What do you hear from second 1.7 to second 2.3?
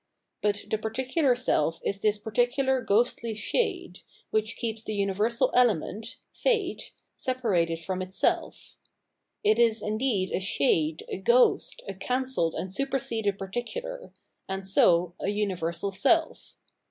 is this